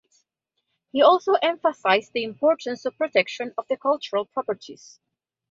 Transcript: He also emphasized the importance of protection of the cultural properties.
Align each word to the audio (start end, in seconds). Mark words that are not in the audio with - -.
He 0.91 1.03
also 1.03 1.33
emphasized 1.33 2.13
the 2.13 2.23
importance 2.23 2.85
of 2.85 2.97
protection 2.97 3.53
of 3.55 3.67
the 3.67 3.77
cultural 3.77 4.25
properties. 4.25 4.99